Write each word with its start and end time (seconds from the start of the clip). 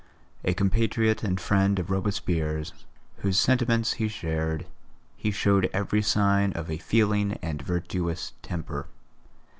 A 0.43 0.55
compatriot 0.55 1.21
and 1.21 1.39
friend 1.39 1.77
of 1.77 1.91
Robespierre's, 1.91 2.73
whose 3.17 3.39
sentiments 3.39 3.93
he 3.93 4.07
shared, 4.07 4.65
he 5.15 5.29
showed 5.29 5.69
every 5.73 6.01
sign 6.01 6.53
of 6.53 6.71
a 6.71 6.79
feeling 6.79 7.33
and 7.43 7.61
virtuous 7.61 8.33
temper. 8.41 8.87